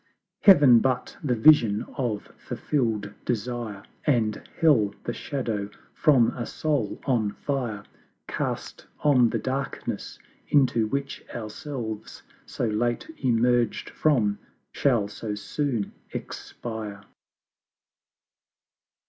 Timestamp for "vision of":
1.35-2.33